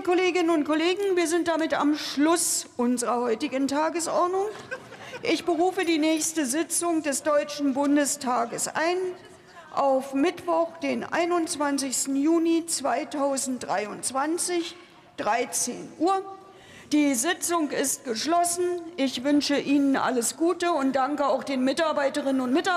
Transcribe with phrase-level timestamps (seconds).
[0.00, 4.46] Liebe Kolleginnen und Kollegen, wir sind damit am Schluss unserer heutigen Tagesordnung.
[5.22, 8.96] Ich berufe die nächste Sitzung des Deutschen Bundestages ein
[9.74, 12.14] auf Mittwoch, den 21.
[12.14, 14.74] Juni 2023,
[15.18, 16.24] 13 Uhr.
[16.92, 18.64] Die Sitzung ist geschlossen.
[18.96, 22.70] Ich wünsche Ihnen alles Gute und danke auch den Mitarbeiterinnen und Mitarbeitern.